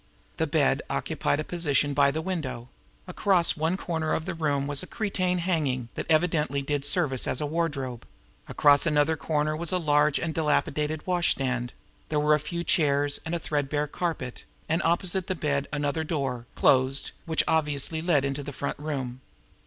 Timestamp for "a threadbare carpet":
13.35-14.43